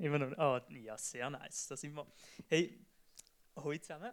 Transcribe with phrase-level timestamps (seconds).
[0.00, 0.38] Immer noch.
[0.38, 1.66] Ah, ja, sehr nice.
[1.68, 2.06] Da sind wir.
[2.48, 2.80] Hey,
[3.56, 4.10] heute zusammen.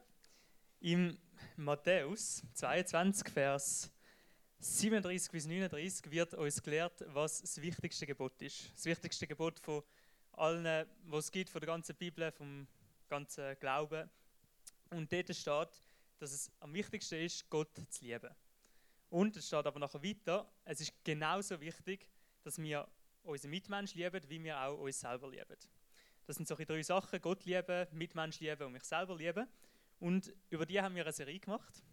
[0.81, 1.17] Im
[1.55, 3.89] Matthäus 22, Vers
[4.59, 8.69] 37 bis 39 wird uns gelehrt, was das wichtigste Gebot ist.
[8.75, 9.81] Das wichtigste Gebot von
[10.33, 12.67] allen, was es gibt, von der ganzen Bibel, vom
[13.07, 14.09] ganzen Glauben.
[14.89, 15.81] Und dort steht,
[16.19, 18.35] dass es am wichtigsten ist, Gott zu lieben.
[19.09, 22.09] Und es steht aber nachher weiter, es ist genauso wichtig,
[22.43, 22.85] dass wir
[23.27, 25.57] unsere Mitmenschen lieben, wie wir auch uns selber lieben.
[26.25, 29.47] Das sind solche drei Sachen: Gott lieben, Mitmensch lieben und mich selber lieben.
[29.99, 31.83] Und über die haben wir eine Serie gemacht.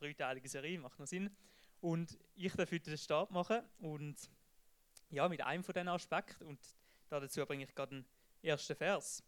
[0.00, 1.34] Eine dreiteilige Serie, macht noch Sinn.
[1.80, 4.16] Und ich darf heute den Start machen und
[5.10, 6.44] ja, mit einem von diesen Aspekten.
[6.44, 6.58] Und
[7.08, 8.04] dazu bringe ich gerade den
[8.42, 9.22] ersten Vers.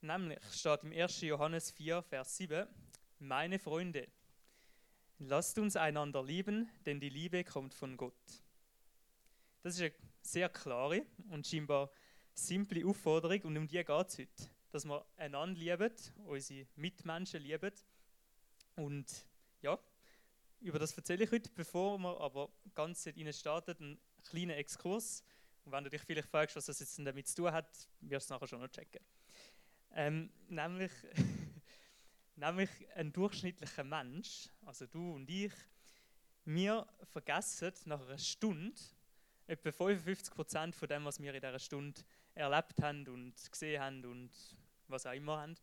[0.00, 1.20] Nämlich steht im 1.
[1.22, 2.66] Johannes 4, Vers 7:
[3.18, 4.08] Meine Freunde,
[5.18, 8.42] lasst uns einander lieben, denn die Liebe kommt von Gott.
[9.62, 11.90] Das ist eine sehr klare und scheinbar
[12.34, 14.48] simple Aufforderung und um die geht es heute.
[14.70, 15.92] Dass wir einander lieben,
[16.24, 17.72] unsere Mitmenschen lieben.
[18.76, 19.26] Und
[19.60, 19.78] ja,
[20.60, 25.24] über das erzähle ich heute, bevor wir aber ganz in starten, einen kleinen Exkurs.
[25.64, 27.68] Und wenn du dich vielleicht fragst, was das jetzt damit zu tun hat,
[28.00, 29.04] wirst du es nachher schon noch checken.
[29.94, 30.92] Ähm, nämlich,
[32.36, 35.52] nämlich ein durchschnittlicher Mensch, also du und ich,
[36.44, 38.80] wir vergessen nach einer Stunde
[39.52, 42.00] etwa 55 Prozent von dem, was wir in dieser Stunde
[42.34, 44.30] erlebt haben und gesehen haben und
[44.88, 45.54] was auch immer haben.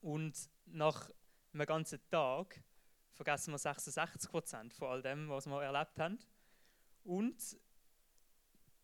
[0.00, 0.34] Und
[0.66, 1.10] nach
[1.52, 2.60] einem ganzen Tag
[3.12, 6.18] vergessen wir 66 Prozent von all dem, was wir erlebt haben.
[7.04, 7.56] Und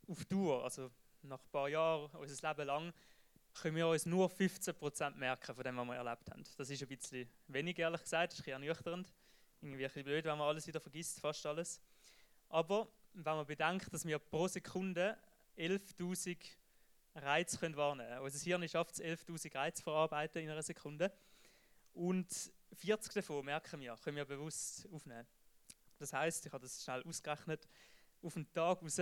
[0.09, 0.91] auf Dauer, also
[1.23, 2.93] nach ein paar Jahren, unser Leben lang,
[3.55, 6.45] können wir uns nur 15 Prozent merken von dem, was wir erlebt haben.
[6.57, 9.13] Das ist ein bisschen wenig, ehrlich gesagt, das ist ein bisschen ernüchternd.
[9.63, 11.81] Irgendwie ein bisschen blöd, wenn man alles wieder vergisst, fast alles.
[12.49, 12.89] Aber
[13.25, 15.17] wenn man bedenkt, dass wir pro Sekunde
[15.57, 16.37] 11.000
[17.15, 18.23] Reize können wahrnehmen können.
[18.23, 21.11] Unser Hirn schafft es, 11.000 Reize verarbeiten in einer Sekunde.
[21.95, 22.29] Und
[22.75, 25.27] 40 davon, merken wir, können wir bewusst aufnehmen.
[25.99, 27.67] Das heißt, ich habe das schnell ausgerechnet,
[28.23, 29.01] auf einen Tag raus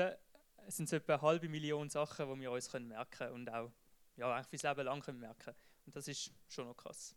[0.69, 3.71] sind es etwa eine halbe Million Sachen, die wir uns können merken und auch
[4.16, 5.55] ja, eigentlich fürs Leben lang können merken
[5.87, 7.16] Und das ist schon noch krass.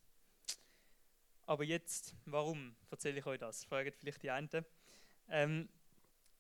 [1.46, 3.64] Aber jetzt, warum erzähle ich euch das?
[3.64, 4.50] Fragen vielleicht die einen.
[5.30, 5.70] Ähm,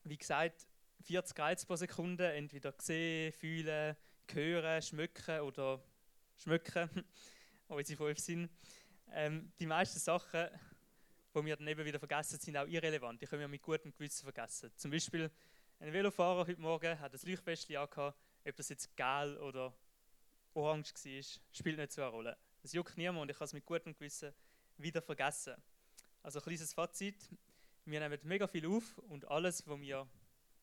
[0.09, 0.67] wie gesagt,
[1.03, 3.95] 40 Reize pro Sekunde, entweder sehen, fühlen,
[4.31, 5.81] hören, schmücken oder
[6.35, 6.89] schmücken,
[7.67, 8.49] unsere fünf sind.
[9.11, 10.49] Ähm, die meisten Sachen,
[11.33, 13.21] die wir dann eben wieder vergessen, sind auch irrelevant.
[13.21, 14.71] Die können wir mit gutem Gewissen vergessen.
[14.75, 15.31] Zum Beispiel
[15.79, 19.73] ein Velofahrer heute Morgen hat ein Leuchtwäschchen angehabt, ob das jetzt gelb oder
[20.53, 22.37] orange war, spielt nicht so eine Rolle.
[22.63, 24.33] Es juckt niemand und ich kann es mit gutem Gewissen
[24.77, 25.55] wieder vergessen.
[26.23, 27.29] Also ein kleines Fazit,
[27.87, 30.07] wir nehmen mega viel auf und alles, was wir,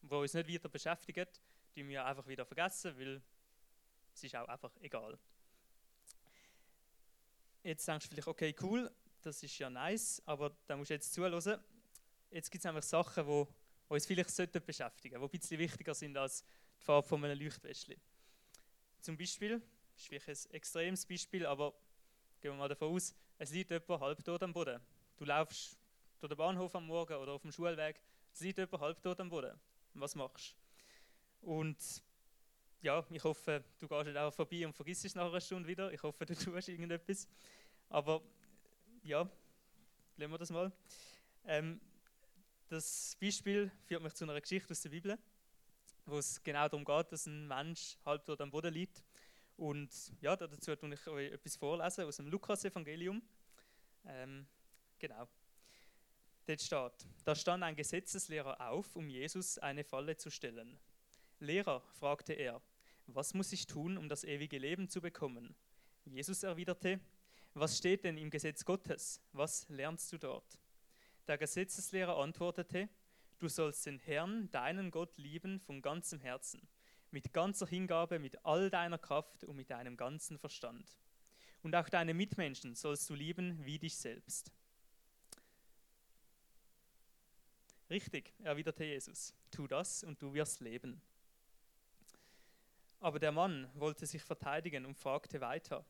[0.03, 1.41] was uns nicht weiter beschäftigt,
[1.75, 3.23] die wir einfach wieder vergessen, weil
[4.13, 5.19] es ist auch einfach egal.
[7.63, 8.91] Jetzt denkst du vielleicht, okay, cool,
[9.23, 11.65] das ist ja nice, aber da musst du jetzt zuhören.
[12.31, 13.47] Jetzt gibt es einfach Sachen, die
[13.89, 14.29] uns vielleicht
[14.67, 16.45] beschäftigen sollten, die ein bisschen wichtiger sind als
[16.79, 17.97] die Farbe von einem Leuchtwäschchen.
[19.01, 19.63] Zum Beispiel,
[19.95, 21.73] das ist vielleicht ein extremes Beispiel, aber
[22.43, 24.79] gehen wir mal davon aus, es liegt jemand halb tot am Boden.
[25.17, 25.79] Du laufst
[26.25, 28.01] durch den Bahnhof am Morgen oder auf dem Schulweg,
[28.33, 29.61] es liegt jemand halb tot am Boden.
[29.93, 30.57] Was machst
[31.43, 31.51] du?
[31.51, 31.77] Und
[32.81, 35.93] ja, ich hoffe, du gehst nicht auch vorbei und vergisst es nach einer Stunde wieder.
[35.93, 37.29] Ich hoffe, du tust irgendetwas.
[37.91, 38.23] Aber
[39.03, 39.29] ja,
[40.17, 40.73] lassen wir das mal.
[41.45, 41.79] Ähm,
[42.69, 45.19] das Beispiel führt mich zu einer Geschichte aus der Bibel,
[46.07, 49.05] wo es genau darum geht, dass ein Mensch halb tot am Boden liegt.
[49.59, 49.91] Und
[50.23, 53.21] ja, dazu tue ich euch etwas vorlesen aus dem Lukas-Evangelium.
[54.07, 54.47] Ähm,
[54.99, 55.29] genau.
[56.47, 60.79] Dort steht, da stand ein Gesetzeslehrer auf, um Jesus eine Falle zu stellen.
[61.41, 62.61] Lehrer, fragte er,
[63.07, 65.55] was muss ich tun, um das ewige Leben zu bekommen?
[66.05, 67.01] Jesus erwiderte,
[67.55, 69.23] was steht denn im Gesetz Gottes?
[69.33, 70.59] Was lernst du dort?
[71.29, 72.89] Der Gesetzeslehrer antwortete,
[73.39, 76.69] du sollst den Herrn, deinen Gott, lieben von ganzem Herzen,
[77.11, 80.99] mit ganzer Hingabe, mit all deiner Kraft und mit deinem ganzen Verstand.
[81.63, 84.53] Und auch deine Mitmenschen sollst du lieben wie dich selbst.
[87.91, 91.01] Richtig, erwiderte Jesus, tu das und du wirst leben.
[93.01, 95.85] Aber der Mann wollte sich verteidigen und fragte weiter,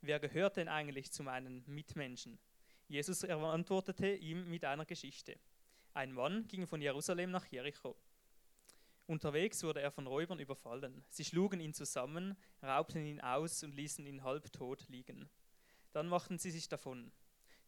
[0.00, 2.38] wer gehört denn eigentlich zu meinen Mitmenschen?
[2.86, 5.36] Jesus antwortete ihm mit einer Geschichte.
[5.94, 7.96] Ein Mann ging von Jerusalem nach Jericho.
[9.06, 11.04] Unterwegs wurde er von Räubern überfallen.
[11.08, 15.28] Sie schlugen ihn zusammen, raubten ihn aus und ließen ihn halbtot liegen.
[15.92, 17.10] Dann machten sie sich davon.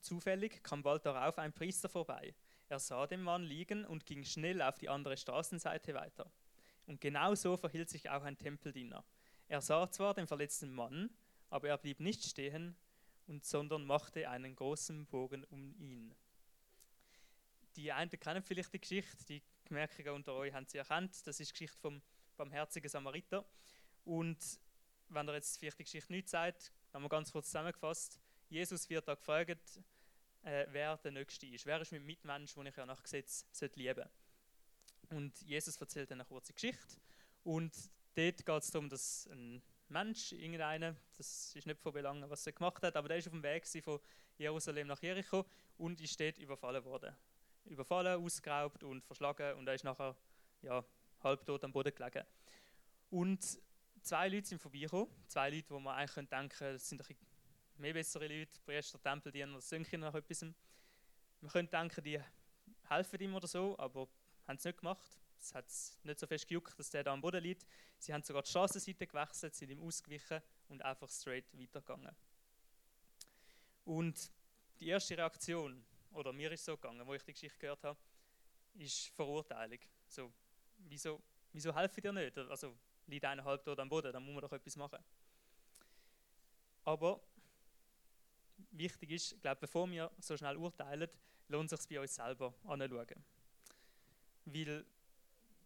[0.00, 2.35] Zufällig kam bald darauf ein Priester vorbei.
[2.69, 6.31] Er sah den Mann liegen und ging schnell auf die andere Straßenseite weiter.
[6.87, 9.05] Und genau so verhielt sich auch ein Tempeldiener.
[9.49, 11.11] Er sah zwar den verletzten Mann,
[11.51, 12.77] aber er blieb nicht stehen,
[13.27, 16.15] und sondern machte einen großen Bogen um ihn.
[17.77, 21.27] Die einen kennen vielleicht die Geschichte, die Gemerkiger unter euch haben sie erkannt.
[21.27, 22.03] Das ist die Geschichte vom
[22.37, 23.45] barmherzigen Samariter.
[24.05, 24.39] Und
[25.09, 28.21] wenn ihr jetzt vielleicht die Geschichte nicht sagt, haben wir ganz kurz zusammengefasst.
[28.49, 29.81] Jesus wird da gefragt,
[30.44, 31.67] äh, wer der Nächste ist.
[31.67, 34.11] Wer ist mein Mitmensch, den ich ja nach Gesetz lieben sollte.
[35.11, 36.96] Und Jesus erzählt eine kurze Geschichte.
[37.43, 37.75] Und
[38.14, 42.52] dort geht es darum, dass ein Mensch, irgendeiner, das ist nicht von Belangen, was er
[42.52, 44.00] gemacht hat, aber der ist auf dem Weg von
[44.38, 45.44] Jerusalem nach Jericho
[45.76, 47.14] und ist dort überfallen worden.
[47.64, 50.17] Überfallen, ausgeraubt und verschlagen und er ist nachher
[50.62, 50.85] ja,
[51.23, 52.25] halbtot am Boden gelegen.
[53.11, 53.61] Und
[54.02, 57.17] zwei Leute sind vorbeigekommen, zwei Leute, wo man eigentlich denken könnte, das sind ein
[57.76, 60.43] mehr bessere Leute, Priester, Tempeldiener, Söhnchen nach etwas.
[60.43, 62.21] Man könnte denken, die
[62.88, 64.09] helfen ihm oder so, aber
[64.47, 65.21] haben es nicht gemacht.
[65.38, 65.67] Es hat
[66.05, 67.67] nicht so fest gejuckt, dass der da am Boden liegt.
[67.99, 72.15] Sie haben sogar die Straßenseite gewechselt, sind ihm ausgewichen und einfach straight weitergegangen.
[73.85, 74.31] Und
[74.81, 77.99] die erste Reaktion, oder mir ist so gegangen, wo ich die Geschichte gehört habe,
[78.75, 79.81] ist Verurteilung.
[80.06, 80.32] So,
[80.79, 81.23] wieso,
[81.53, 82.38] wieso helfen dir nicht?
[82.38, 84.99] Also, liegt einer halb am Boden, dann muss man doch etwas machen.
[86.85, 87.20] Aber
[88.71, 91.09] wichtig ist, glaube, bevor wir so schnell urteilen,
[91.49, 93.25] lohnt es sich bei uns selber anzuschauen.
[94.47, 94.85] Weil,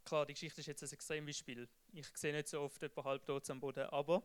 [0.05, 1.69] klar, die Geschichte ist jetzt ein Extrembeispiel.
[1.93, 4.23] Ich sehe nicht so oft jemanden halb tot am Boden, aber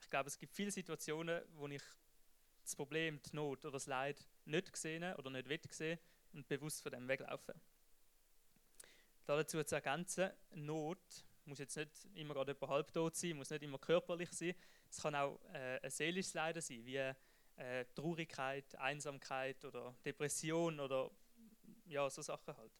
[0.00, 1.82] ich glaube, es gibt viele Situationen, wo ich
[2.62, 5.98] das Problem, die Not oder das Leid nicht gesehen oder nicht will
[6.32, 7.54] und bewusst von dem weglaufen.
[9.26, 10.98] Dazu zu ergänzen, Not
[11.44, 14.54] muss jetzt nicht immer gerade halb tot sein, muss nicht immer körperlich sein.
[14.90, 17.12] Es kann auch äh, ein seelisches Leiden sein, wie
[17.56, 21.10] äh, Traurigkeit, Einsamkeit oder Depression oder
[21.86, 22.72] ja, so Sachen halt.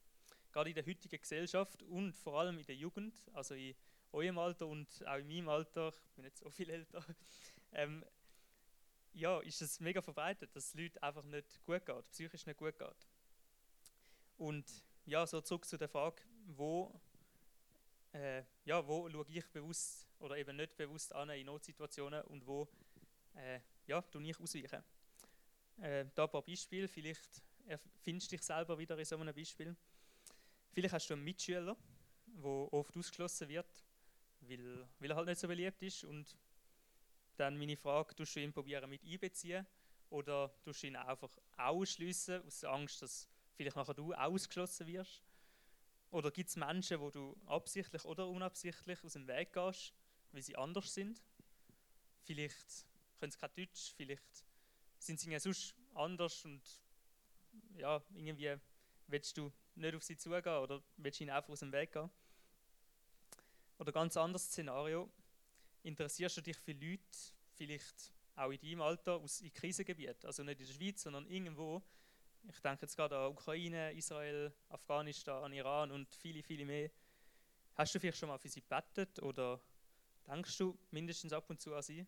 [0.50, 3.74] Gerade in der heutigen Gesellschaft und vor allem in der Jugend, also in
[4.12, 7.04] eurem Alter und auch in meinem Alter, ich bin nicht so viel älter,
[7.72, 8.04] ähm,
[9.14, 12.78] ja, ist es mega verbreitet, dass es Leuten einfach nicht gut geht, psychisch nicht gut
[12.78, 13.06] geht.
[14.38, 14.64] Und
[15.04, 17.00] ja, so zurück zu der Frage, wo,
[18.12, 22.68] äh, ja, wo schaue ich bewusst oder eben nicht bewusst an in Notsituationen und wo
[23.34, 24.82] äh, ja, du ich ausweichen.
[25.78, 27.42] Äh, da ein paar Beispiele, vielleicht
[28.02, 29.76] findest du dich selber wieder in so einem Beispiel.
[30.72, 31.76] Vielleicht hast du einen Mitschüler,
[32.26, 33.84] der oft ausgeschlossen wird,
[34.40, 36.36] weil, weil er halt nicht so beliebt ist und
[37.36, 39.66] dann meine Frage, tust du ihn probieren mit einbeziehen
[40.10, 45.22] oder tust du ihn einfach ausschließen aus Angst, dass vielleicht nachher du ausgeschlossen wirst?
[46.10, 49.94] Oder gibt es Menschen, wo du absichtlich oder unabsichtlich aus dem Weg gehst,
[50.32, 51.22] weil sie anders sind?
[52.24, 52.86] Vielleicht
[53.22, 54.44] können sie kein Deutsch, vielleicht
[54.98, 56.60] sind sie sonst anders und
[57.76, 58.56] ja, irgendwie
[59.06, 62.10] willst du nicht auf sie zugehen oder willst du ihnen einfach aus dem Weg gehen.
[63.78, 65.08] Oder ganz anderes Szenario,
[65.84, 67.00] interessierst du dich für Leute,
[67.54, 71.80] vielleicht auch in deinem Alter, aus in Krisengebieten, also nicht in der Schweiz, sondern irgendwo,
[72.48, 76.90] ich denke jetzt gerade an Ukraine, Israel, Afghanistan, Iran und viele, viele mehr.
[77.76, 79.60] Hast du vielleicht schon mal für sie gebetet oder
[80.26, 82.04] denkst du mindestens ab und zu an sie?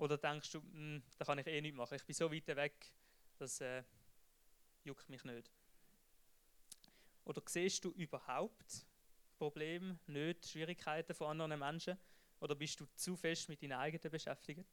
[0.00, 2.90] Oder denkst du, hm, da kann ich eh nichts machen, ich bin so weit weg,
[3.36, 3.82] das äh,
[4.82, 5.50] juckt mich nicht.
[7.26, 8.86] Oder siehst du überhaupt
[9.36, 11.98] Probleme, nicht Schwierigkeiten von anderen Menschen?
[12.40, 14.64] Oder bist du zu fest mit deinen eigenen beschäftigt?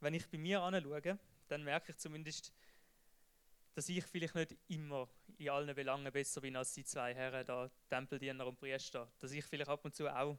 [0.00, 2.50] Wenn ich bei mir anschaue, dann merke ich zumindest,
[3.74, 7.70] dass ich vielleicht nicht immer in allen Belangen besser bin als die zwei Herren, da
[7.90, 9.12] Tempeldiener und Priester.
[9.18, 10.38] Dass ich vielleicht ab und zu auch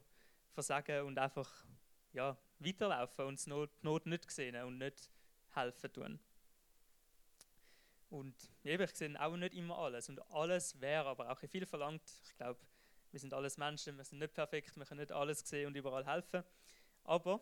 [0.50, 1.64] versage und einfach
[2.12, 3.50] ja, weiterlaufen und die
[3.82, 5.10] Not, nicht sehen und nicht
[5.54, 6.20] helfen tun.
[8.10, 10.08] Und eben, ich sehe auch nicht immer alles.
[10.08, 12.02] Und alles wäre aber auch viel verlangt.
[12.26, 12.60] Ich glaube,
[13.10, 16.04] wir sind alles Menschen, wir sind nicht perfekt, wir können nicht alles sehen und überall
[16.06, 16.42] helfen.
[17.04, 17.40] Aber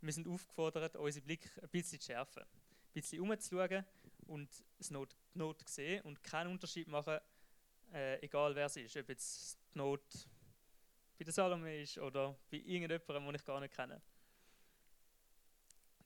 [0.00, 2.42] wir sind aufgefordert, unseren Blick ein bisschen zu schärfen.
[2.42, 3.84] Ein bisschen umzuschauen
[4.26, 4.48] und
[4.80, 7.18] die Not, die Not sehen und keinen Unterschied machen,
[7.92, 8.96] äh, egal wer es ist.
[8.96, 10.02] Ob jetzt die Not
[11.18, 14.00] bei der Salome ist oder bei irgendjemandem, den ich gar nicht kenne.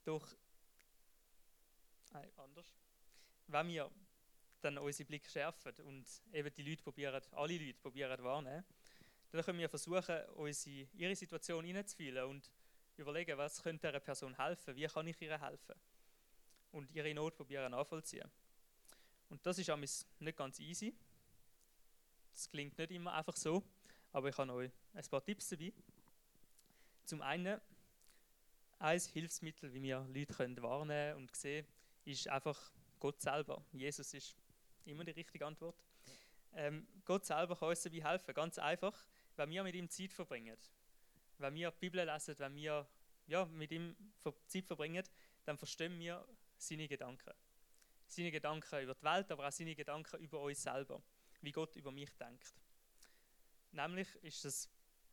[0.04, 0.26] Doch,
[2.12, 2.75] nein, anders.
[3.47, 3.90] Wenn wir
[4.62, 8.64] dann unseren Blick schärfen und eben die Leute probieren, alle Leute probieren wahrnehmen,
[9.31, 12.50] dann können wir versuchen, uns in ihre Situation hineinzufühlen und
[12.97, 15.75] überlegen, was könnte einer Person helfen, wie kann ich ihr helfen
[16.73, 18.31] und ihre Not probieren nachvollziehen.
[19.28, 19.71] Und das ist
[20.21, 20.95] nicht ganz easy.
[22.33, 23.62] Das klingt nicht immer einfach so,
[24.12, 25.73] aber ich habe euch ein paar Tipps dabei.
[27.04, 27.61] Zum einen,
[28.78, 31.66] ein Hilfsmittel, wie wir Leute können wahrnehmen und sehen,
[32.04, 33.64] ist einfach Gott selber.
[33.73, 34.37] Jesus ist
[34.85, 35.76] immer die richtige Antwort.
[36.54, 40.57] Ähm, Gott selber kann uns dabei helfen, ganz einfach, wenn wir mit ihm Zeit verbringen.
[41.38, 42.87] wenn wir die Bibel lesen, wenn wir
[43.26, 43.97] ja, mit ihm
[44.47, 45.04] Zeit verbringen,
[45.45, 46.26] dann verstehen wir
[46.59, 47.33] seine Gedanken.
[48.07, 51.02] Seine Gedanken über die Welt, aber auch seine Gedanken über uns selber,
[51.40, 52.62] wie Gott über mich denkt.
[53.73, 54.69] Nämlich ist es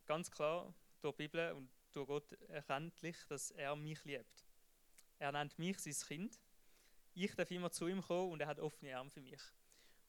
[0.06, 4.44] ganz klar durch die Bibel und durch Gott erkenntlich, dass er mich liebt.
[5.18, 6.40] Er nennt mich sein Kind.
[7.14, 9.40] Ich darf immer zu ihm kommen und er hat offene Arme für mich.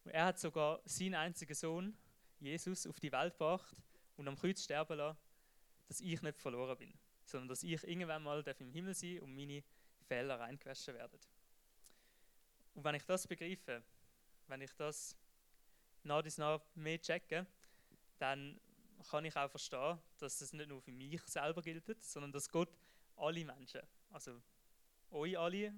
[0.03, 1.97] Und er hat sogar seinen einzigen Sohn,
[2.39, 3.75] Jesus, auf die Welt gebracht
[4.17, 5.17] und am Kreuz sterben lassen,
[5.87, 6.93] dass ich nicht verloren bin,
[7.23, 9.63] sondern dass ich irgendwann mal im Himmel sein und meine
[10.07, 11.19] Fehler reingewaschen werden.
[12.73, 13.83] Und wenn ich das begreife,
[14.47, 15.15] wenn ich das
[16.03, 17.45] nach dies nach mehr checke,
[18.21, 18.59] dann
[19.09, 22.69] kann ich auch verstehen, dass es nicht nur für mich selber gilt, sondern dass Gott
[23.15, 24.39] alle Menschen, also
[25.09, 25.73] euch alle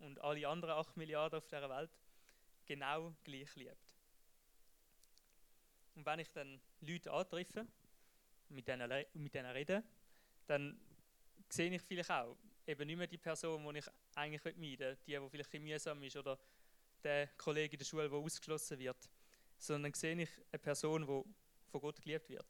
[0.00, 1.90] und alle anderen 8 Milliarden auf dieser Welt,
[2.66, 3.94] genau gleich liebt.
[5.94, 7.66] Und wenn ich dann Leute antreffe,
[8.48, 9.82] mit denen, mit denen rede,
[10.46, 10.78] dann
[11.48, 15.18] sehe ich vielleicht auch eben nicht mehr die Person, die ich eigentlich meiden möchte, die,
[15.18, 16.36] die vielleicht ein mühsam ist oder
[17.02, 19.08] der Kollege in der Schule, der ausgeschlossen wird,
[19.56, 22.46] sondern sehe ich eine Person, die von Gott geliebt wird.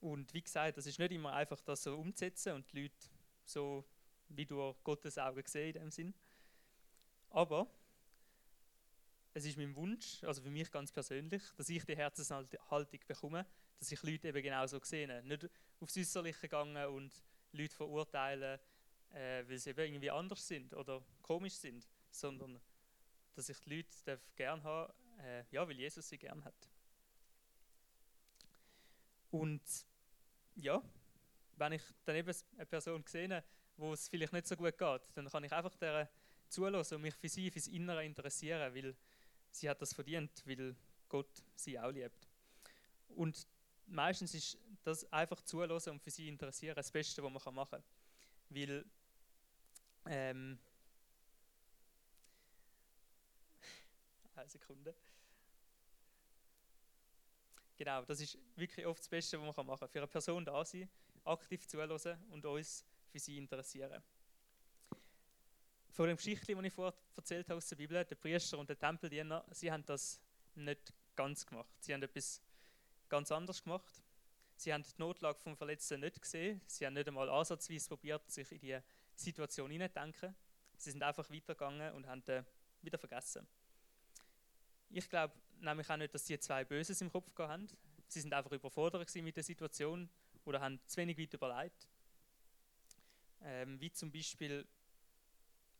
[0.00, 3.08] Und wie gesagt, das ist nicht immer einfach, das so umzusetzen und die Leute
[3.44, 3.84] so
[4.28, 6.14] wie durch Gottes Augen sehen in dem Sinn.
[7.30, 7.68] Aber
[9.34, 13.46] es ist mein Wunsch, also für mich ganz persönlich, dass ich die Herzenshaltung bekomme,
[13.78, 15.22] dass ich Leute eben genau so sehe.
[15.22, 15.48] Nicht
[15.80, 17.22] aufs Äußerliche gegangen und
[17.52, 18.58] Leute verurteilen,
[19.12, 22.60] äh, weil sie eben irgendwie anders sind oder komisch sind, sondern
[23.34, 26.68] dass ich die Leute gerne haben äh, ja, weil Jesus sie gern hat.
[29.30, 29.62] Und
[30.56, 30.82] ja,
[31.56, 33.44] wenn ich dann eben eine Person sehe,
[33.76, 36.10] wo es vielleicht nicht so gut geht, dann kann ich einfach der
[36.48, 38.96] zulassen und mich für sie, fürs Innere interessieren, weil
[39.50, 40.74] sie hat das verdient, weil
[41.08, 42.28] Gott sie auch liebt.
[43.08, 43.46] Und
[43.86, 47.84] meistens ist das einfach zulassen und für sie interessieren das Beste, was man machen kann.
[48.48, 48.84] Weil
[50.06, 50.58] ähm,
[54.34, 54.94] eine Sekunde.
[57.80, 59.88] Genau, das ist wirklich oft das Beste, was man machen kann.
[59.88, 60.86] Für eine Person da sein,
[61.24, 64.02] aktiv zuhören und uns für sie interessieren.
[65.88, 68.78] Von der Geschichte, die ich vorher erzählt habe aus der Bibel, der Priester und der
[68.78, 70.20] Tempeldiener, sie haben das
[70.56, 71.74] nicht ganz gemacht.
[71.80, 72.42] Sie haben etwas
[73.08, 74.02] ganz anderes gemacht.
[74.56, 76.60] Sie haben die Notlage vom Verletzten nicht gesehen.
[76.66, 78.78] Sie haben nicht einmal ansatzweise probiert, sich in die
[79.14, 80.36] Situation hineinzudenken.
[80.76, 82.44] Sie sind einfach weitergegangen und haben
[82.82, 83.46] wieder vergessen.
[84.90, 87.68] Ich glaube nämlich auch nicht, dass sie zwei Böses im Kopf haben.
[88.08, 90.08] Sie sind einfach überfordert mit der Situation
[90.44, 91.88] oder haben zu wenig weit überlegt.
[93.42, 94.66] Ähm, wie zum Beispiel,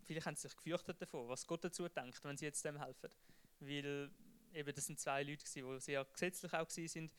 [0.04, 3.10] vielleicht haben sie sich gefürchtet davor, was Gott dazu denkt, wenn sie jetzt dem helfen.
[3.58, 4.10] Weil
[4.54, 7.12] eben das sind zwei Leute, die sehr gesetzlich auch sind.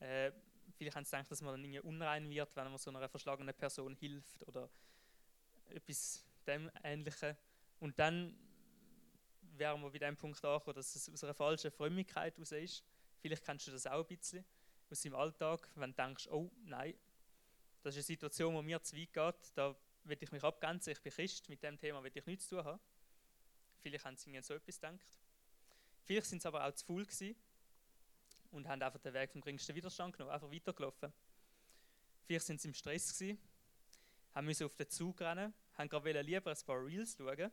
[0.00, 0.32] Äh,
[0.76, 3.54] vielleicht haben sie gedacht, dass man dann irgendwie unrein wird, wenn man so einer verschlagenen
[3.54, 4.68] Person hilft oder
[5.70, 7.36] etwas dem Ähnlichem.
[7.80, 8.36] Und dann
[9.58, 12.84] wären wir bei dem Punkt angekommen, dass es aus einer falschen Frömmigkeit heraus ist.
[13.20, 14.44] Vielleicht kennst du das auch ein bisschen
[14.90, 16.94] aus deinem Alltag, wenn du denkst, oh nein,
[17.82, 21.00] das ist eine Situation, wo mir zu weit geht, da will ich mich abgrenzen, ich
[21.00, 22.80] bin Christ, mit dem Thema will ich nichts zu tun haben.
[23.80, 25.18] Vielleicht haben sie so etwas gedacht.
[26.04, 27.36] Vielleicht sind sie aber auch zu faul gewesen
[28.52, 31.12] und haben einfach den Weg vom geringsten Widerstand genommen, einfach weitergelaufen.
[32.26, 33.38] Vielleicht sind sie im Stress gewesen,
[34.34, 37.50] haben müssen auf den Zug rennen, haben gerade lieber ein paar Reels schauen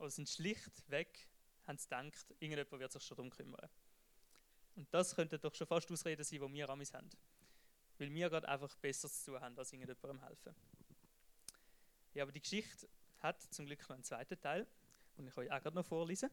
[0.00, 1.28] oder sind schlichtweg,
[1.66, 3.68] haben sie gedacht, irgendjemand wird sich schon darum kümmern.
[4.76, 7.10] Und das könnte doch schon fast Ausreden sein, die wir amis haben.
[7.98, 10.54] Weil wir gerade einfach besser zu tun haben, als irgendjemandem helfen.
[12.14, 12.88] Ja, aber die Geschichte
[13.18, 14.66] hat zum Glück noch einen zweiten Teil,
[15.18, 16.30] den ich euch auch gerade noch vorlesen.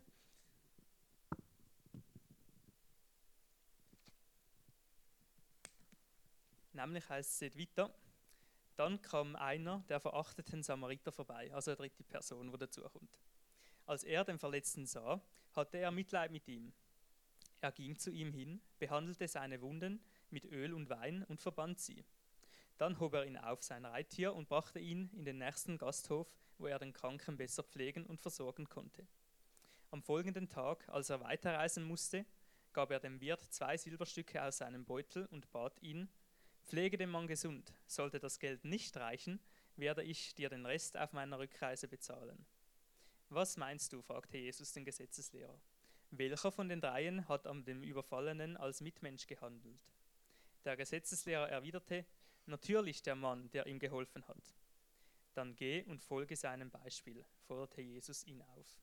[6.71, 7.93] Nämlich heißt es weiter,
[8.75, 13.19] dann kam einer der verachteten Samariter vorbei, also eine dritte Person, die dazukommt.
[13.87, 15.21] Als er den Verletzten sah,
[15.53, 16.73] hatte er Mitleid mit ihm.
[17.61, 22.05] Er ging zu ihm hin, behandelte seine Wunden mit Öl und Wein und verband sie.
[22.77, 26.27] Dann hob er ihn auf sein Reittier und brachte ihn in den nächsten Gasthof,
[26.57, 29.07] wo er den Kranken besser pflegen und versorgen konnte.
[29.89, 32.25] Am folgenden Tag, als er weiterreisen musste,
[32.73, 36.09] gab er dem Wirt zwei Silberstücke aus seinem Beutel und bat ihn,
[36.65, 39.39] Pflege den Mann gesund, sollte das Geld nicht reichen,
[39.77, 42.45] werde ich dir den Rest auf meiner Rückreise bezahlen.
[43.29, 44.01] Was meinst du?
[44.01, 45.59] fragte Jesus den Gesetzeslehrer.
[46.11, 49.79] Welcher von den dreien hat an dem Überfallenen als Mitmensch gehandelt?
[50.63, 52.05] Der Gesetzeslehrer erwiderte,
[52.45, 54.55] natürlich der Mann, der ihm geholfen hat.
[55.33, 58.79] Dann geh und folge seinem Beispiel, forderte Jesus ihn auf.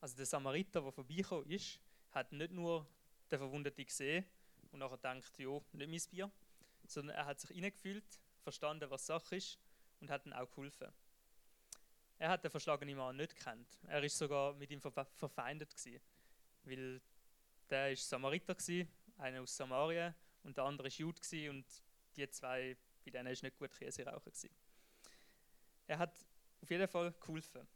[0.00, 1.80] Also der Samariter, der vorbeigekommen ist,
[2.12, 2.86] hat nicht nur
[3.30, 4.24] den Verwundeten gesehen
[4.70, 6.30] und nachher denkt, ja, nicht mein Bier,
[6.86, 9.58] sondern er hat sich hineingefühlt, verstanden, was Sache ist
[10.00, 10.92] und hat ihm auch geholfen.
[12.22, 13.66] Er hat den verschlagenen Mann nicht gekannt.
[13.88, 16.00] Er ist sogar mit ihm verfeindet gewesen,
[16.62, 17.00] weil
[17.68, 18.88] der ist Samariter gewesen,
[19.18, 20.14] einer aus Samarien
[20.44, 21.66] und der andere ist Jude gewesen, und
[22.14, 24.50] die zwei, bei denen ist nicht gut Käse rauchen gewesen.
[25.88, 26.24] Er hat
[26.60, 27.66] auf jeden Fall geholfen.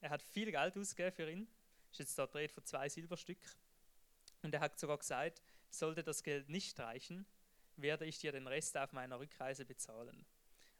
[0.00, 1.48] Er hat viel Geld ausgegeben für ihn.
[1.92, 3.46] Ist jetzt da dreht von zwei Silberstück.
[4.42, 7.26] Und er hat sogar gesagt, sollte das Geld nicht reichen,
[7.76, 10.26] werde ich dir den Rest auf meiner Rückreise bezahlen.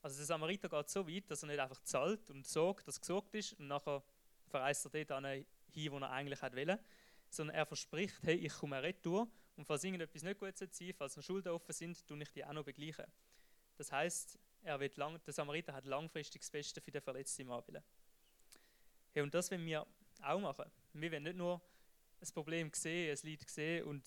[0.05, 3.35] Also der Samariter geht so weit, dass er nicht einfach zahlt und sorgt, dass gesorgt
[3.37, 4.03] ist und nachher
[4.49, 5.25] verreist er dort
[5.71, 6.79] hin, wo er eigentlich will,
[7.31, 11.23] sondern er verspricht, hey, ich komme retour und falls irgendetwas nicht gut sein falls noch
[11.23, 13.07] Schulden offen sind, tue ich die auch noch begleichen.
[13.79, 17.63] Das heißt, er wird lang, der Samariter hat langfristig das Beste für den verletzten Mann
[17.67, 17.83] willen.
[19.15, 19.87] Hey, und das wollen wir
[20.21, 20.71] auch machen.
[20.93, 21.63] Wir wollen nicht nur
[22.21, 24.05] ein Problem sehen, ein Leid sehen und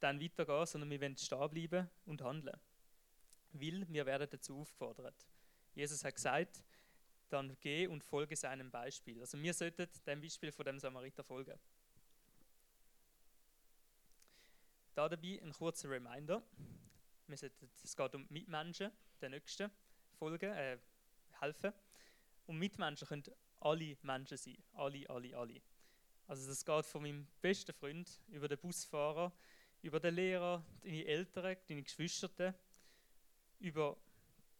[0.00, 2.58] dann weitergehen, sondern wir wollen stehen bleiben und handeln.
[3.52, 5.26] Weil wir werden dazu aufgefordert.
[5.74, 6.62] Jesus hat gesagt,
[7.28, 9.20] dann geh und folge seinem Beispiel.
[9.20, 11.58] Also wir sollten dem Beispiel von dem Samariter folgen.
[14.94, 16.42] Da dabei ein kurzer Reminder.
[17.26, 19.70] Wir sollten, es geht um Mitmenschen, den Nächsten,
[20.14, 20.78] folgen, äh,
[21.40, 21.72] helfen.
[22.46, 23.24] Und Mitmenschen können
[23.60, 24.56] alle Menschen sein.
[24.72, 25.60] Alle, alle, alle.
[26.28, 29.32] Also das geht von meinem besten Freund über den Busfahrer,
[29.82, 32.54] über den Lehrer, deine Eltern, deine Geschwister,
[33.60, 33.96] über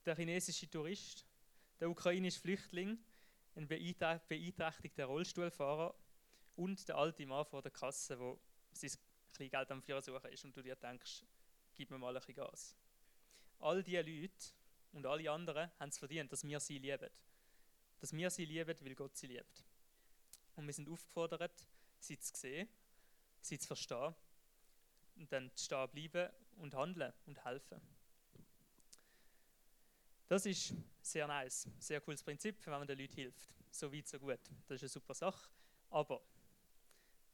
[0.05, 1.26] den chinesischen Tourist,
[1.81, 2.99] den ukrainischen Flüchtling,
[3.55, 5.95] einen beeinträchtigten Rollstuhlfahrer
[6.57, 8.37] und der alte Mann vor der Kasse, der
[8.73, 11.23] sein Geld am Versuchen ist und du dir denkst,
[11.75, 12.76] gib mir mal ein bisschen Gas.
[13.59, 14.53] All diese Leute
[14.93, 17.11] und alle anderen haben es verdient, dass wir sie lieben.
[17.99, 19.65] Dass wir sie lieben, weil Gott sie liebt.
[20.55, 21.67] Und wir sind aufgefordert,
[21.99, 22.69] sie zu sehen,
[23.41, 24.15] sie zu verstehen
[25.17, 27.81] und dann stehen bleiben und handeln und helfen.
[30.28, 33.49] Das ist sehr nice, sehr cooles Prinzip, wenn man den Leuten hilft.
[33.71, 34.41] So weit, so gut.
[34.67, 35.49] Das ist eine super Sache.
[35.91, 36.21] Aber,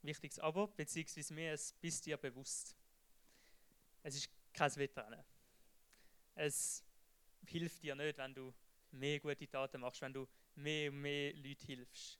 [0.02, 2.76] wichtiges Aber, beziehungsweise mir es bist dir bewusst.
[4.02, 5.24] Es ist kein Wettrennen.
[6.34, 6.84] Es
[7.46, 8.52] hilft dir nicht, wenn du
[8.90, 12.18] mehr gute Taten machst, wenn du mehr und mehr Leute hilfst.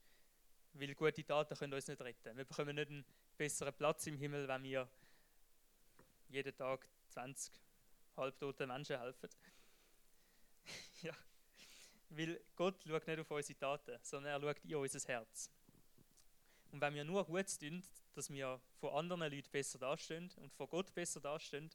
[0.73, 2.37] Weil gute Taten können uns nicht retten.
[2.37, 3.05] Wir bekommen nicht einen
[3.37, 4.89] besseren Platz im Himmel, wenn wir
[6.31, 7.53] jeden Tag 20
[8.17, 9.29] halbtote Menschen helfen.
[12.15, 15.51] Weil Gott schaut nicht auf unsere Taten, sondern er schaut in unser Herz.
[16.71, 17.83] Und wenn wir nur gut tun,
[18.15, 21.71] dass wir vor anderen Leuten besser dastehen und vor Gott besser dastehen,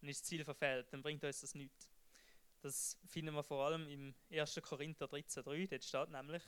[0.00, 1.90] dann ist das Ziel verfehlt, dann bringt uns das nichts.
[2.62, 4.60] Das finden wir vor allem im 1.
[4.62, 6.42] Korinther 13,3, dort steht nämlich,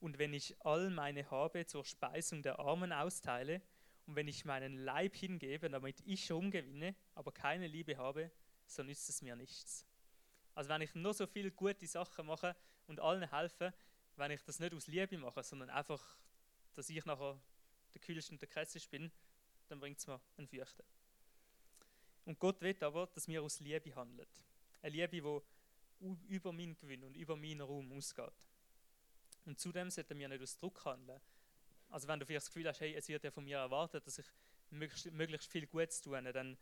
[0.00, 3.62] und wenn ich all meine Habe zur Speisung der Armen austeile
[4.06, 6.52] und wenn ich meinen Leib hingebe, damit ich Ruhm
[7.14, 8.30] aber keine Liebe habe,
[8.66, 9.86] so nützt es mir nichts.
[10.54, 12.54] Also wenn ich nur so viele gute Sachen mache
[12.86, 13.72] und allen helfe,
[14.16, 16.16] wenn ich das nicht aus Liebe mache, sondern einfach,
[16.74, 17.38] dass ich nachher
[17.92, 19.10] der Kühlste und der Kressisch bin,
[19.68, 20.82] dann bringt es mir einen Fürchten.
[22.24, 24.28] Und Gott will aber, dass wir aus Liebe handeln.
[24.82, 25.42] Eine Liebe,
[26.00, 28.32] die über meinen Gewinn und über meinen Raum ausgeht.
[29.44, 31.20] Und zudem sollten wir nicht aus Druck handeln,
[31.94, 34.18] also wenn du vielleicht das Gefühl hast, hey, es wird ja von mir erwartet, dass
[34.18, 34.26] ich
[34.70, 36.58] möglichst, möglichst viel Gutes tue, dann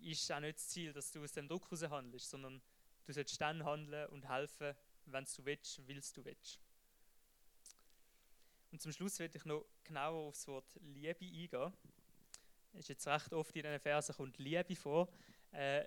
[0.00, 2.62] ist auch nicht das Ziel, dass du aus dem Druck heraus handelst, sondern
[3.06, 4.74] du sollst dann handeln und helfen,
[5.06, 6.60] wenn du willst, willst du willst.
[8.72, 11.72] Und zum Schluss werde ich noch genauer auf das Wort Liebe eingehen.
[12.72, 15.08] Es ist jetzt recht oft in diesen Versen kommt Liebe vor.
[15.52, 15.84] Äh,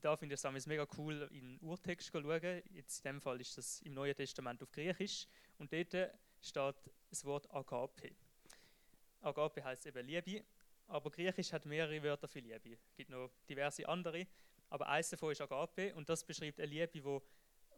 [0.00, 2.62] da finde ich es mega cool, in den Urtext zu schauen.
[2.70, 5.26] Jetzt in dem Fall ist das im Neuen Testament auf Griechisch.
[5.58, 6.10] Und dort
[6.42, 6.76] steht
[7.08, 8.14] das Wort Agape.
[9.20, 10.44] Agape heißt eben Liebe,
[10.88, 12.76] aber Griechisch hat mehrere Wörter für Liebe.
[12.86, 14.26] Es gibt noch diverse andere,
[14.74, 17.22] aber eines davon ist Agape und das beschreibt eine Liebe, wo,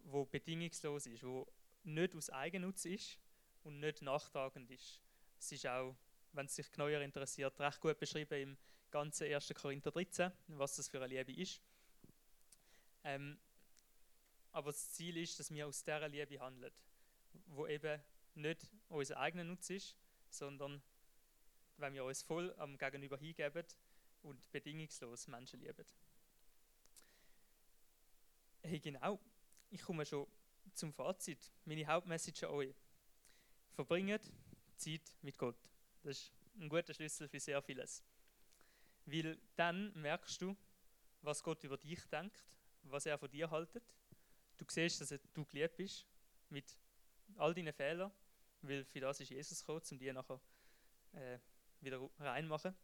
[0.05, 1.47] wo bedingungslos ist, wo
[1.83, 3.19] nicht aus Eigennutz ist
[3.65, 4.99] und nicht nachtragend ist.
[5.39, 5.95] Es ist auch,
[6.33, 8.57] wenn es sich genauer interessiert, recht gut beschrieben im
[8.91, 9.53] ganzen 1.
[9.61, 11.61] Korinther 13, was das für eine Liebe ist.
[13.05, 13.39] Ähm,
[14.53, 16.73] aber das Ziel ist, dass wir aus dieser Liebe handeln,
[17.49, 18.01] wo eben
[18.37, 19.99] nicht unser eigener Nutz ist,
[20.31, 20.81] sondern
[21.77, 23.67] wenn wir uns voll am Gegenüber hingeben
[24.23, 25.85] und bedingungslos Menschen lieben.
[28.69, 29.21] Hey, genau,
[29.71, 30.27] ich komme schon
[30.75, 31.53] zum Fazit.
[31.65, 32.75] Meine Hauptmessage an euch.
[33.71, 34.33] Verbringt
[34.77, 35.71] Zeit mit Gott.
[36.03, 38.03] Das ist ein guter Schlüssel für sehr vieles.
[39.05, 40.57] Weil dann merkst du,
[41.23, 42.45] was Gott über dich denkt,
[42.83, 43.85] was er von dir haltet.
[44.57, 46.05] Du siehst, dass du geliebt bist
[46.49, 46.77] mit
[47.37, 48.11] all deinen Fehlern
[48.63, 50.41] weil für das ist Jesus gekommen, um die nachher
[51.13, 51.39] äh,
[51.81, 52.75] wieder reinmachen.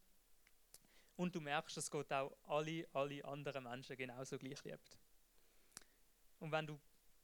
[1.17, 4.97] und du merkst, dass Gott auch alle, alle anderen Menschen genauso gleich liebt.
[6.43, 6.77] Und wenn du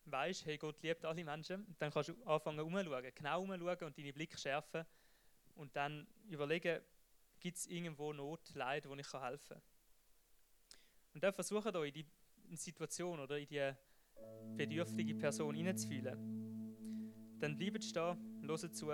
[0.04, 4.12] weißt, hey, Gott liebt alle Menschen, dann kannst du anfangen umzuschauen, genau umschauen und deine
[4.12, 4.84] Blick schärfen
[5.56, 6.80] und dann überlegen,
[7.40, 9.62] gibt es irgendwo Not, Leid, wo ich helfen kann.
[11.14, 12.06] Und dann versucht euch in
[12.48, 13.72] die Situation oder in die
[14.56, 17.40] bedürftige Person hineinzufühlen.
[17.40, 18.90] Dann bleibt stehen, hört zu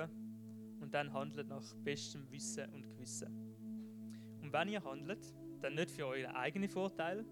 [0.81, 4.41] und dann handelt nach bestem Wissen und Gewissen.
[4.41, 7.27] Und wenn ihr handelt, dann nicht für euren eigenen Vorteil,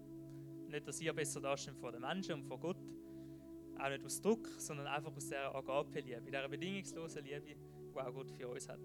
[0.73, 2.77] nicht, dass ihr besser dasteht vor den Menschen und vor Gott,
[3.79, 7.55] auch nicht aus Druck, sondern einfach aus dieser Agape-Liebe, dieser bedingungslosen Liebe, die
[7.95, 8.79] auch Gott für uns hat.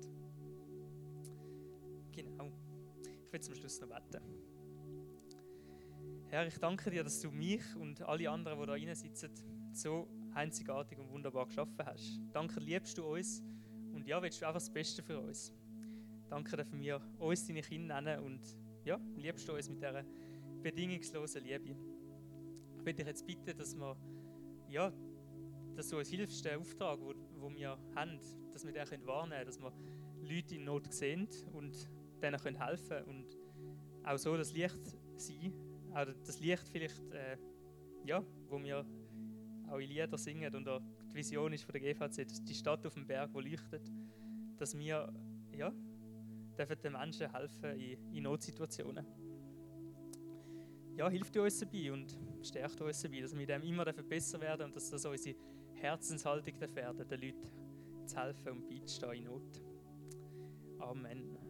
[2.12, 2.53] Genau.
[3.24, 4.22] Ich will zum Schluss noch beten.
[6.29, 9.31] Herr, ich danke dir, dass du mich und alle anderen, die da rein sitzen,
[9.72, 12.20] so einzigartig und wunderbar geschaffen hast.
[12.33, 13.42] Danke, liebst du uns
[13.94, 15.55] und ja, willst du einfach das Beste für uns.
[16.29, 18.40] Danke, dürfen wir uns deine Kinder nennen und
[18.85, 20.05] ja, liebst du uns mit dieser
[20.62, 21.77] bedingungslosen Liebe.
[22.79, 23.97] Ich möchte dich jetzt bitten, dass wir,
[24.68, 24.92] ja,
[25.75, 28.18] dass du uns hilfst, den Auftrag, wo, wir haben,
[28.53, 29.73] dass wir den wahrnehmen können, dass wir
[30.23, 31.88] Leute in Not sehen und
[32.23, 33.38] denen können helfen und
[34.05, 34.81] auch so das Licht
[35.16, 35.53] sein
[35.94, 37.37] auch das Licht vielleicht, äh,
[38.05, 38.85] ja, wo wir
[39.68, 43.07] auch in Lieder singen und die Vision ist von der GVC, die Stadt auf dem
[43.07, 43.90] Berg, wo leuchtet,
[44.57, 45.12] dass wir,
[45.53, 45.73] ja,
[46.57, 49.07] dürfen den Menschen helfen in, in Notsituationen.
[50.99, 54.75] Ja, hilft uns dabei und stärkt uns dabei, dass wir dem immer besser werden und
[54.75, 55.37] dass das unsere
[55.75, 59.63] Herzenshaltung werden, den Leuten zu helfen und beizustehen in Not.
[60.81, 61.48] Amen.